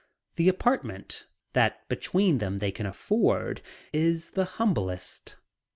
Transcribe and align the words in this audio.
The 0.35 0.49
apartment, 0.49 1.27
that 1.53 1.87
between 1.87 2.39
them 2.39 2.57
they 2.57 2.71
can 2.71 2.87
afford, 2.87 3.61
is 3.93 4.31
the 4.31 4.45
humblest. 4.57 5.35